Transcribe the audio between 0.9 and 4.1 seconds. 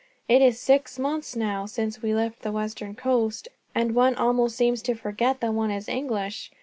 months, now, since we left the western coast; and